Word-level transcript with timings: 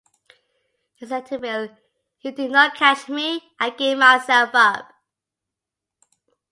He 0.95 1.05
said 1.05 1.27
to 1.27 1.37
Riel 1.37 1.77
You 2.21 2.31
did 2.31 2.49
not 2.49 2.73
catch 2.73 3.07
me, 3.07 3.51
I 3.59 3.69
gave 3.69 3.99
myself 3.99 4.49
up. 4.55 4.91